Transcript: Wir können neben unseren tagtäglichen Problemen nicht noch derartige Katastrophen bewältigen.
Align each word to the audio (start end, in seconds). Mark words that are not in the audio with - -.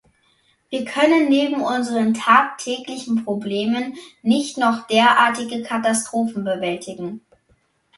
Wir 0.71 0.83
können 0.83 1.29
neben 1.29 1.61
unseren 1.61 2.15
tagtäglichen 2.15 3.23
Problemen 3.23 3.95
nicht 4.23 4.57
noch 4.57 4.87
derartige 4.87 5.61
Katastrophen 5.61 6.43
bewältigen. 6.43 7.21